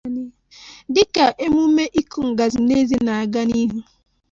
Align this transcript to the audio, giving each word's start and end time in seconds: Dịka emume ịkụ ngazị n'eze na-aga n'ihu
Dịka 0.93 1.25
emume 1.45 1.83
ịkụ 1.99 2.19
ngazị 2.31 2.59
n'eze 2.67 2.97
na-aga 3.05 3.41
n'ihu 3.49 3.79